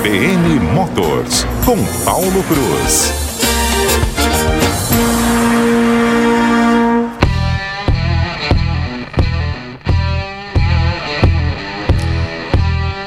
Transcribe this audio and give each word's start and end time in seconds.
CBN 0.00 0.60
Motors, 0.74 1.44
com 1.66 1.76
Paulo 2.06 2.42
Cruz. 2.44 3.12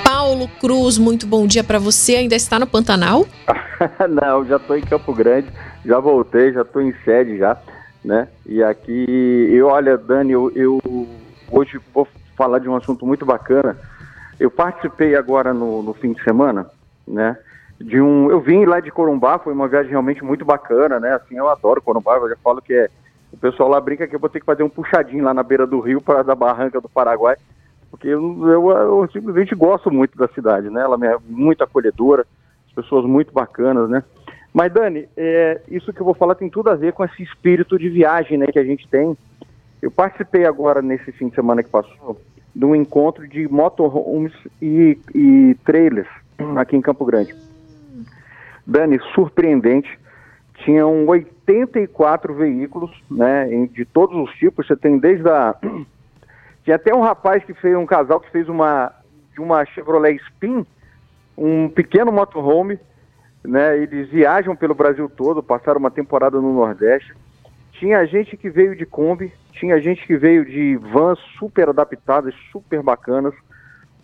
Paulo 0.06 0.48
Cruz, 0.60 1.00
muito 1.00 1.26
bom 1.26 1.48
dia 1.48 1.64
para 1.64 1.80
você. 1.80 2.18
Ainda 2.18 2.36
está 2.36 2.60
no 2.60 2.68
Pantanal? 2.68 3.26
Não, 4.08 4.46
já 4.46 4.58
estou 4.58 4.78
em 4.78 4.82
Campo 4.82 5.16
Grande, 5.16 5.48
já 5.84 6.00
voltei, 6.00 6.54
já 6.54 6.62
estou 6.62 6.80
em 6.80 6.94
sede 7.04 7.40
já, 7.40 7.58
né? 8.06 8.28
E 8.46 8.62
aqui, 8.62 9.50
eu, 9.52 9.68
olha, 9.68 9.98
Dani, 9.98 10.34
eu, 10.34 10.52
eu 10.56 10.80
hoje 11.50 11.80
vou 11.92 12.08
falar 12.38 12.60
de 12.60 12.70
um 12.70 12.76
assunto 12.76 13.04
muito 13.04 13.26
bacana 13.26 13.76
eu 14.40 14.52
participei 14.52 15.16
agora 15.16 15.54
no, 15.54 15.82
no 15.82 15.94
fim 15.94 16.14
de 16.14 16.24
semana, 16.24 16.66
né? 17.08 17.38
De 17.80 18.00
um, 18.00 18.30
eu 18.30 18.40
vim 18.40 18.66
lá 18.66 18.80
de 18.80 18.92
Corumbá, 18.92 19.40
foi 19.40 19.54
uma 19.54 19.68
viagem 19.68 19.92
realmente 19.92 20.24
muito 20.24 20.46
bacana, 20.46 21.00
né? 21.00 21.14
Assim, 21.14 21.36
eu 21.36 21.50
adoro 21.50 21.82
Corumbá, 21.82 22.18
eu 22.18 22.30
já 22.30 22.36
falo 22.38 22.62
que 22.62 22.74
é 22.74 22.90
o 23.32 23.38
pessoal 23.38 23.68
lá 23.68 23.82
brinca 23.82 24.08
que 24.08 24.16
eu 24.16 24.20
vou 24.20 24.30
ter 24.30 24.40
que 24.40 24.46
fazer 24.46 24.62
um 24.62 24.70
puxadinho 24.70 25.24
lá 25.24 25.34
na 25.34 25.42
beira 25.42 25.66
do 25.66 25.80
rio 25.80 26.00
para 26.00 26.22
da 26.22 26.36
barranca 26.36 26.80
do 26.80 26.88
Paraguai, 26.88 27.36
porque 27.90 28.08
eu, 28.08 28.48
eu, 28.48 28.70
eu, 28.70 29.10
simplesmente 29.12 29.56
gosto 29.56 29.92
muito 29.92 30.16
da 30.18 30.28
cidade, 30.28 30.70
né? 30.70 30.82
Ela 30.82 30.98
é 31.08 31.18
muito 31.28 31.64
acolhedora, 31.64 32.28
as 32.68 32.74
pessoas 32.74 33.06
muito 33.06 33.34
bacanas, 33.34 33.90
né? 33.90 34.04
Mas 34.54 34.72
Dani, 34.72 35.10
é, 35.18 35.62
isso 35.68 35.92
que 35.92 36.00
eu 36.00 36.06
vou 36.06 36.14
falar 36.14 36.36
tem 36.36 36.48
tudo 36.48 36.70
a 36.70 36.76
ver 36.76 36.94
com 36.94 37.04
esse 37.04 37.24
espírito 37.24 37.78
de 37.78 37.90
viagem, 37.90 38.38
né, 38.38 38.46
que 38.46 38.60
a 38.60 38.64
gente 38.64 38.88
tem. 38.88 39.18
Eu 39.82 39.90
participei 39.90 40.46
agora 40.46 40.80
nesse 40.80 41.12
fim 41.12 41.28
de 41.28 41.36
semana 41.36 41.64
que 41.64 41.70
passou 41.70 42.22
de 42.56 42.64
um 42.64 42.76
encontro 42.76 43.28
de 43.28 43.48
motorhomes 43.48 44.32
e, 44.62 44.98
e 45.14 45.58
trailers 45.66 46.08
aqui 46.58 46.76
em 46.76 46.82
Campo 46.82 47.06
Grande. 47.06 47.36
Dani, 48.66 49.00
surpreendente. 49.14 50.00
Tinham 50.64 51.06
84 51.08 52.34
veículos, 52.34 52.92
né, 53.10 53.48
de 53.72 53.86
todos 53.86 54.16
os 54.18 54.34
tipos. 54.36 54.68
Você 54.68 54.76
tem 54.76 54.98
desde 54.98 55.28
a. 55.28 55.56
Tinha 56.64 56.78
até 56.78 56.96
um 56.96 57.02
rapaz 57.02 57.44
que 57.44 57.54
fez, 57.54 57.76
um 57.76 57.86
casal 57.86 58.22
que 58.22 58.32
fez 58.32 58.48
uma, 58.48 58.90
de 59.34 59.42
uma 59.42 59.66
Chevrolet 59.66 60.16
Spin, 60.16 60.66
um 61.38 61.68
pequeno 61.68 62.10
motorhome, 62.10 62.80
né, 63.44 63.78
eles 63.78 64.10
viajam 64.10 64.56
pelo 64.56 64.74
Brasil 64.74 65.10
todo, 65.10 65.44
passaram 65.44 65.80
uma 65.80 65.92
temporada 65.92 66.40
no 66.40 66.54
Nordeste. 66.54 67.14
Tinha 67.74 68.06
gente 68.06 68.38
que 68.38 68.50
veio 68.50 68.78
de 68.78 68.86
Kombi, 68.86 69.34
tinha 69.52 69.82
gente 69.82 70.08
que 70.08 70.16
veio 70.16 70.46
de 70.46 70.78
vans 70.78 71.20
super 71.38 71.68
adaptadas, 71.68 72.34
super 72.50 72.82
bacanas, 72.82 73.34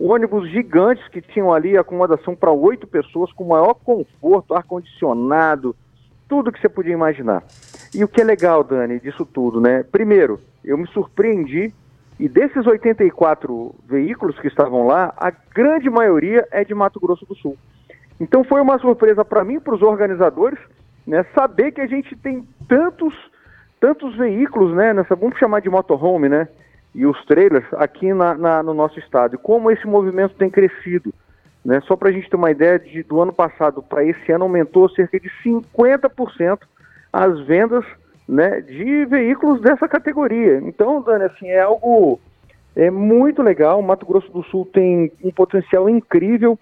ônibus 0.00 0.48
gigantes 0.50 1.06
que 1.08 1.20
tinham 1.20 1.52
ali 1.52 1.76
acomodação 1.76 2.34
para 2.34 2.50
oito 2.50 2.86
pessoas 2.86 3.30
com 3.32 3.44
maior 3.44 3.74
conforto, 3.74 4.54
ar-condicionado, 4.54 5.76
tudo 6.26 6.50
que 6.50 6.60
você 6.60 6.68
podia 6.68 6.94
imaginar. 6.94 7.42
E 7.94 8.02
o 8.02 8.08
que 8.08 8.20
é 8.20 8.24
legal, 8.24 8.64
Dani, 8.64 8.98
disso 8.98 9.26
tudo, 9.26 9.60
né? 9.60 9.82
Primeiro, 9.82 10.40
eu 10.64 10.78
me 10.78 10.86
surpreendi 10.88 11.74
e 12.18 12.28
desses 12.28 12.66
84 12.66 13.74
veículos 13.86 14.38
que 14.38 14.46
estavam 14.46 14.86
lá, 14.86 15.12
a 15.16 15.30
grande 15.30 15.90
maioria 15.90 16.46
é 16.50 16.64
de 16.64 16.74
Mato 16.74 17.00
Grosso 17.00 17.26
do 17.26 17.34
Sul. 17.34 17.56
Então 18.18 18.44
foi 18.44 18.60
uma 18.60 18.78
surpresa 18.78 19.24
para 19.24 19.44
mim 19.44 19.58
para 19.58 19.74
os 19.74 19.82
organizadores, 19.82 20.58
né, 21.06 21.24
saber 21.34 21.72
que 21.72 21.80
a 21.80 21.86
gente 21.86 22.14
tem 22.16 22.46
tantos 22.68 23.14
tantos 23.80 24.14
veículos, 24.14 24.76
né, 24.76 24.92
nessa, 24.92 25.16
vamos 25.16 25.38
chamar 25.38 25.60
de 25.60 25.70
motorhome, 25.70 26.28
né, 26.28 26.46
e 26.94 27.06
os 27.06 27.24
trailers 27.24 27.66
aqui 27.74 28.12
na, 28.12 28.34
na, 28.34 28.62
no 28.62 28.74
nosso 28.74 28.98
estado. 28.98 29.34
E 29.34 29.38
como 29.38 29.70
esse 29.70 29.86
movimento 29.86 30.34
tem 30.34 30.50
crescido, 30.50 31.12
né, 31.64 31.80
só 31.82 31.96
para 31.96 32.08
a 32.08 32.12
gente 32.12 32.28
ter 32.28 32.36
uma 32.36 32.50
ideia, 32.50 32.78
de, 32.78 33.02
do 33.02 33.20
ano 33.20 33.32
passado 33.32 33.82
para 33.82 34.04
esse 34.04 34.32
ano 34.32 34.44
aumentou 34.44 34.88
cerca 34.90 35.20
de 35.20 35.30
50% 35.44 36.58
as 37.12 37.40
vendas 37.46 37.84
né, 38.28 38.60
de 38.60 39.04
veículos 39.06 39.60
dessa 39.60 39.88
categoria. 39.88 40.58
Então, 40.58 41.02
Dani, 41.02 41.24
assim, 41.24 41.48
é 41.48 41.60
algo 41.60 42.20
é 42.76 42.90
muito 42.90 43.42
legal. 43.42 43.80
O 43.80 43.82
Mato 43.82 44.06
Grosso 44.06 44.30
do 44.30 44.42
Sul 44.44 44.66
tem 44.72 45.12
um 45.22 45.30
potencial 45.30 45.88
incrível. 45.88 46.58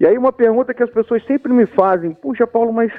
E 0.00 0.06
aí 0.06 0.16
uma 0.16 0.32
pergunta 0.32 0.74
que 0.74 0.82
as 0.82 0.90
pessoas 0.90 1.24
sempre 1.26 1.52
me 1.52 1.66
fazem, 1.66 2.12
puxa, 2.12 2.46
Paulo, 2.46 2.72
mas 2.72 2.90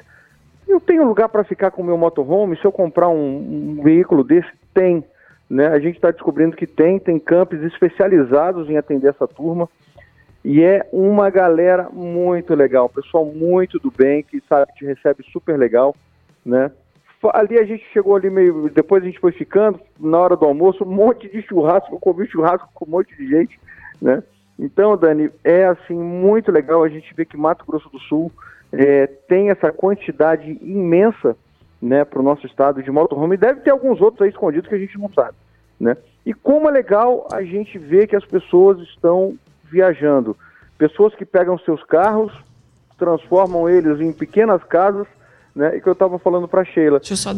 eu 0.68 0.80
tenho 0.80 1.06
lugar 1.06 1.30
para 1.30 1.44
ficar 1.44 1.72
com 1.72 1.82
o 1.82 1.86
meu 1.86 1.98
motorhome? 1.98 2.56
Se 2.58 2.66
eu 2.66 2.72
comprar 2.72 3.10
um, 3.10 3.78
um 3.78 3.84
veículo 3.84 4.24
desse, 4.24 4.50
tem. 4.74 5.04
Né? 5.54 5.68
A 5.68 5.80
gente 5.80 5.98
está 5.98 6.10
descobrindo 6.10 6.56
que 6.56 6.66
tem, 6.66 6.98
tem 6.98 7.20
campos 7.20 7.62
especializados 7.62 8.68
em 8.72 8.76
atender 8.76 9.10
essa 9.10 9.28
turma. 9.28 9.70
E 10.44 10.64
é 10.64 10.90
uma 10.92 11.30
galera 11.30 11.90
muito 11.94 12.56
legal, 12.56 12.90
pessoal 12.90 13.24
muito 13.24 13.78
do 13.78 13.92
bem, 13.92 14.24
que 14.24 14.42
sabe 14.50 14.74
te 14.74 14.84
recebe 14.84 15.24
super 15.32 15.56
legal, 15.56 15.96
né? 16.44 16.72
Ali 17.34 17.60
a 17.60 17.64
gente 17.64 17.86
chegou 17.94 18.16
ali 18.16 18.32
meio. 18.32 18.68
Depois 18.72 19.04
a 19.04 19.06
gente 19.06 19.20
foi 19.20 19.32
ficando, 19.32 19.80
na 20.00 20.18
hora 20.18 20.36
do 20.36 20.44
almoço, 20.44 20.84
um 20.84 20.92
monte 20.92 21.30
de 21.30 21.44
churrasco, 21.44 21.94
eu 21.94 22.00
comi 22.00 22.28
churrasco 22.28 22.68
com 22.74 22.86
um 22.86 22.90
monte 22.90 23.16
de 23.16 23.28
gente, 23.28 23.60
né? 24.02 24.24
Então, 24.58 24.98
Dani, 24.98 25.30
é 25.44 25.66
assim, 25.66 25.94
muito 25.94 26.52
legal 26.52 26.84
a 26.84 26.90
gente 26.90 27.14
ver 27.14 27.26
que 27.26 27.38
Mato 27.38 27.64
Grosso 27.64 27.90
do 27.90 28.00
Sul 28.00 28.32
é, 28.72 29.06
tem 29.06 29.52
essa 29.52 29.72
quantidade 29.72 30.58
imensa 30.64 31.38
né, 31.80 32.04
para 32.04 32.20
o 32.20 32.24
nosso 32.24 32.48
estado 32.48 32.82
de 32.82 32.90
motorhome, 32.90 33.36
e 33.36 33.38
deve 33.38 33.62
ter 33.62 33.70
alguns 33.70 34.02
outros 34.02 34.24
aí 34.24 34.30
escondidos 34.30 34.68
que 34.68 34.76
a 34.76 34.80
gente 34.80 34.98
não 34.98 35.12
sabe. 35.14 35.36
Né? 35.84 35.98
E 36.26 36.34
como 36.34 36.70
é 36.70 36.72
legal 36.72 37.28
a 37.32 37.44
gente 37.44 37.78
ver 37.78 38.08
que 38.08 38.16
as 38.16 38.26
pessoas 38.26 38.80
estão 38.80 39.38
viajando. 39.64 40.38
Pessoas 40.78 41.14
que 41.16 41.26
pegam 41.26 41.58
seus 41.60 41.84
carros, 41.84 42.32
transformam 42.98 43.70
eles 43.70 44.00
em 44.00 44.14
pequenas 44.14 44.64
casas, 44.64 45.08
né? 45.56 45.76
E 45.76 45.82
que 45.82 45.88
eu 45.88 45.94
estava 45.94 46.18
falando 46.18 46.48
para 46.48 46.64
Sheila. 46.64 47.00
Deixa 47.00 47.14
eu 47.14 47.18
só 47.18 47.34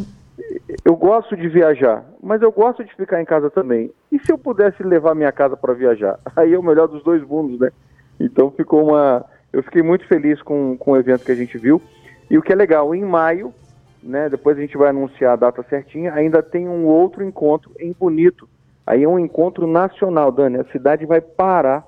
eu 0.83 0.95
gosto 0.95 1.35
de 1.35 1.47
viajar, 1.47 2.03
mas 2.21 2.41
eu 2.41 2.51
gosto 2.51 2.83
de 2.83 2.93
ficar 2.93 3.21
em 3.21 3.25
casa 3.25 3.49
também. 3.49 3.91
E 4.11 4.19
se 4.19 4.31
eu 4.31 4.37
pudesse 4.37 4.83
levar 4.83 5.15
minha 5.15 5.31
casa 5.31 5.55
para 5.55 5.73
viajar? 5.73 6.19
Aí 6.35 6.53
é 6.53 6.59
o 6.59 6.63
melhor 6.63 6.87
dos 6.87 7.03
dois 7.03 7.23
mundos, 7.23 7.59
né? 7.59 7.71
Então 8.19 8.51
ficou 8.51 8.89
uma, 8.89 9.25
eu 9.51 9.63
fiquei 9.63 9.81
muito 9.81 10.05
feliz 10.07 10.41
com, 10.41 10.77
com 10.77 10.91
o 10.91 10.97
evento 10.97 11.25
que 11.25 11.31
a 11.31 11.35
gente 11.35 11.57
viu. 11.57 11.81
E 12.29 12.37
o 12.37 12.41
que 12.41 12.51
é 12.51 12.55
legal, 12.55 12.93
em 12.93 13.03
maio, 13.03 13.53
né, 14.05 14.29
depois 14.29 14.57
a 14.57 14.61
gente 14.61 14.77
vai 14.77 14.89
anunciar 14.89 15.33
a 15.33 15.35
data 15.35 15.65
certinha, 15.67 16.13
ainda 16.13 16.43
tem 16.43 16.67
um 16.67 16.85
outro 16.85 17.23
encontro 17.23 17.71
em 17.79 17.91
Bonito. 17.91 18.47
Aí 18.85 19.03
é 19.03 19.09
um 19.09 19.17
encontro 19.17 19.65
nacional, 19.65 20.31
Dani. 20.31 20.57
A 20.57 20.71
cidade 20.71 21.05
vai 21.05 21.19
parar 21.19 21.85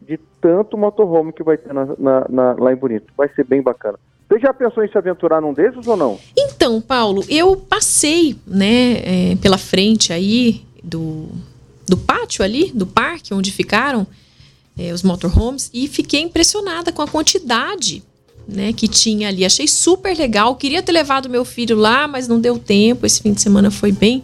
de 0.00 0.18
tanto 0.40 0.78
motorhome 0.78 1.32
que 1.32 1.42
vai 1.42 1.58
ter 1.58 1.72
na, 1.72 1.84
na, 1.98 2.26
na, 2.28 2.52
lá 2.54 2.72
em 2.72 2.76
Bonito. 2.76 3.12
Vai 3.16 3.28
ser 3.34 3.44
bem 3.44 3.60
bacana. 3.60 3.98
Você 4.28 4.40
já 4.40 4.52
pensou 4.52 4.82
em 4.82 4.88
se 4.88 4.96
aventurar 4.96 5.40
num 5.40 5.52
desses 5.52 5.86
ou 5.86 5.96
não? 5.96 6.18
Então, 6.36 6.80
Paulo, 6.80 7.22
eu 7.28 7.56
passei, 7.56 8.36
né, 8.46 9.32
é, 9.32 9.36
pela 9.36 9.58
frente 9.58 10.12
aí 10.12 10.62
do, 10.82 11.28
do 11.86 11.96
pátio 11.96 12.42
ali, 12.44 12.72
do 12.72 12.86
parque 12.86 13.34
onde 13.34 13.52
ficaram 13.52 14.06
é, 14.78 14.92
os 14.92 15.02
motorhomes, 15.02 15.70
e 15.74 15.86
fiquei 15.86 16.20
impressionada 16.20 16.92
com 16.92 17.02
a 17.02 17.08
quantidade 17.08 18.02
né, 18.48 18.72
que 18.72 18.88
tinha 18.88 19.28
ali. 19.28 19.44
Achei 19.44 19.68
super 19.68 20.16
legal. 20.16 20.56
Queria 20.56 20.82
ter 20.82 20.92
levado 20.92 21.28
meu 21.28 21.44
filho 21.44 21.76
lá, 21.76 22.08
mas 22.08 22.26
não 22.26 22.40
deu 22.40 22.58
tempo. 22.58 23.04
Esse 23.04 23.20
fim 23.20 23.34
de 23.34 23.42
semana 23.42 23.70
foi 23.70 23.92
bem 23.92 24.22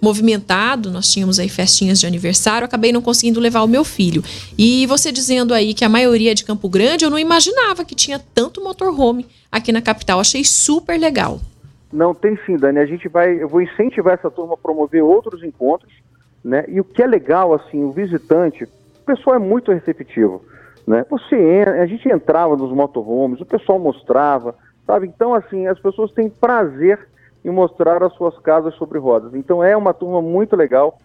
movimentado. 0.00 0.90
Nós 0.90 1.12
tínhamos 1.12 1.38
aí 1.38 1.50
festinhas 1.50 2.00
de 2.00 2.06
aniversário. 2.06 2.64
Acabei 2.64 2.92
não 2.92 3.02
conseguindo 3.02 3.38
levar 3.38 3.62
o 3.62 3.68
meu 3.68 3.84
filho. 3.84 4.24
E 4.56 4.86
você 4.86 5.12
dizendo 5.12 5.52
aí 5.52 5.74
que 5.74 5.84
a 5.84 5.88
maioria 5.88 6.30
é 6.30 6.34
de 6.34 6.44
Campo 6.44 6.68
Grande, 6.68 7.04
eu 7.04 7.10
não 7.10 7.18
imaginava 7.18 7.84
que 7.84 7.94
tinha 7.94 8.18
tanto 8.34 8.64
motorhome 8.64 9.26
aqui 9.52 9.70
na 9.70 9.82
capital. 9.82 10.18
Achei 10.18 10.42
super 10.44 10.98
legal. 10.98 11.38
Não, 11.92 12.14
tem 12.14 12.38
sim, 12.46 12.56
Dani. 12.56 12.78
A 12.78 12.86
gente 12.86 13.06
vai, 13.08 13.42
eu 13.42 13.48
vou 13.48 13.60
incentivar 13.60 14.14
essa 14.14 14.30
turma 14.30 14.54
a 14.54 14.56
promover 14.56 15.02
outros 15.02 15.42
encontros, 15.42 15.92
né? 16.42 16.64
E 16.68 16.80
o 16.80 16.84
que 16.84 17.02
é 17.02 17.06
legal, 17.06 17.54
assim, 17.54 17.82
o 17.82 17.92
visitante, 17.92 18.66
pessoal 19.06 19.36
é 19.36 19.38
muito 19.38 19.72
receptivo. 19.72 20.42
Né? 20.88 21.04
Você, 21.10 21.66
a 21.66 21.84
gente 21.84 22.08
entrava 22.08 22.56
nos 22.56 22.72
motorhomes, 22.72 23.42
o 23.42 23.44
pessoal 23.44 23.78
mostrava, 23.78 24.54
sabe? 24.86 25.06
Então, 25.06 25.34
assim, 25.34 25.66
as 25.66 25.78
pessoas 25.78 26.10
têm 26.12 26.30
prazer 26.30 26.98
em 27.44 27.50
mostrar 27.50 28.02
as 28.02 28.14
suas 28.14 28.38
casas 28.38 28.74
sobre 28.76 28.98
rodas. 28.98 29.34
Então, 29.34 29.62
é 29.62 29.76
uma 29.76 29.92
turma 29.92 30.22
muito 30.22 30.56
legal. 30.56 30.98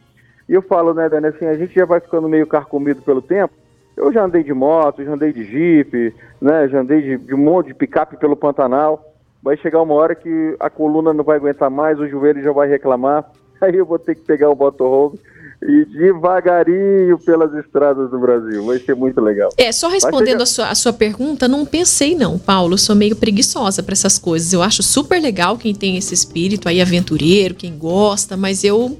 E 0.48 0.54
eu 0.54 0.62
falo, 0.62 0.94
né, 0.94 1.10
Dani, 1.10 1.28
assim, 1.28 1.46
a 1.46 1.58
gente 1.58 1.76
já 1.76 1.84
vai 1.84 2.00
ficando 2.00 2.30
meio 2.30 2.48
carcomido 2.48 3.02
pelo 3.02 3.22
tempo. 3.22 3.54
Eu 3.98 4.10
já 4.14 4.24
andei 4.24 4.42
de 4.42 4.54
moto, 4.54 5.04
já 5.04 5.12
andei 5.12 5.34
de 5.34 5.44
jipe, 5.44 6.16
né, 6.42 6.66
já 6.70 6.80
andei 6.80 7.02
de, 7.02 7.18
de 7.18 7.36
um 7.36 7.40
monte 7.40 7.68
de 7.68 7.74
picape 7.74 8.16
pelo 8.16 8.38
Pantanal. 8.38 9.04
Vai 9.44 9.58
chegar 9.58 9.82
uma 9.82 9.96
hora 9.96 10.16
que 10.16 10.56
a 10.62 10.70
coluna 10.70 11.12
não 11.12 11.26
vai 11.26 11.36
aguentar 11.36 11.70
mais, 11.70 12.00
o 12.00 12.08
joelho 12.08 12.42
já 12.42 12.54
vai 12.54 12.70
reclamar. 12.70 13.30
Aí 13.60 13.76
eu 13.76 13.86
vou 13.86 14.00
ter 14.00 14.16
que 14.16 14.22
pegar 14.22 14.50
o 14.50 14.56
motorhome 14.56 15.20
e 15.68 15.86
devagarinho 15.86 17.18
pelas 17.20 17.54
estradas 17.54 18.10
do 18.10 18.20
Brasil. 18.20 18.66
Vai 18.66 18.80
ser 18.80 18.96
muito 18.96 19.20
legal. 19.22 19.50
É, 19.58 19.72
só 19.72 19.88
respondendo 19.88 20.42
a 20.42 20.46
sua, 20.46 20.70
a 20.70 20.76
sua 20.76 20.94
pergunta, 20.94 21.48
não 21.48 21.66
pensei 21.66 22.16
não, 22.16 22.38
Paulo. 22.38 22.74
Eu 22.74 22.78
sou 22.78 22.96
meio 22.96 23.16
preguiçosa 23.16 23.82
para 23.82 23.94
essas 23.94 24.18
coisas. 24.18 24.54
Eu 24.54 24.62
acho 24.62 24.84
super 24.84 25.22
legal 25.22 25.58
quem 25.58 25.74
tem 25.74 25.98
esse 25.98 26.14
espírito 26.14 26.68
aí 26.68 26.82
aventureiro, 26.82 27.56
quem 27.56 27.78
gosta, 27.78 28.36
mas 28.36 28.64
eu 28.64 28.98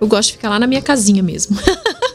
eu 0.00 0.06
gosto 0.06 0.28
de 0.28 0.32
ficar 0.34 0.50
lá 0.50 0.58
na 0.58 0.66
minha 0.66 0.82
casinha 0.82 1.22
mesmo. 1.22 1.56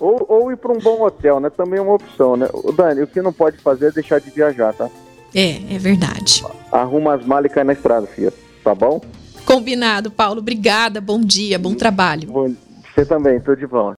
Ou, 0.00 0.26
ou 0.28 0.52
ir 0.52 0.56
para 0.56 0.72
um 0.72 0.78
bom 0.78 1.02
hotel, 1.02 1.40
né? 1.40 1.48
Também 1.48 1.78
é 1.78 1.82
uma 1.82 1.94
opção, 1.94 2.36
né? 2.36 2.46
O 2.52 2.72
Dani, 2.72 3.00
o 3.00 3.06
que 3.06 3.22
não 3.22 3.32
pode 3.32 3.56
fazer 3.58 3.86
é 3.86 3.90
deixar 3.90 4.20
de 4.20 4.28
viajar, 4.28 4.74
tá? 4.74 4.90
É, 5.34 5.74
é 5.74 5.78
verdade. 5.78 6.44
Arruma 6.70 7.14
as 7.14 7.24
malas 7.24 7.50
e 7.50 7.54
cai 7.54 7.64
na 7.64 7.72
estrada, 7.72 8.06
filha. 8.06 8.30
Tá 8.62 8.74
bom? 8.74 9.00
Combinado, 9.46 10.10
Paulo. 10.10 10.40
Obrigada. 10.40 11.00
Bom 11.00 11.20
dia, 11.20 11.58
bom 11.58 11.74
trabalho. 11.74 12.28
Bom, 12.28 12.54
você 12.94 13.04
também, 13.04 13.40
tudo 13.40 13.56
de 13.56 13.66
bom. 13.66 13.92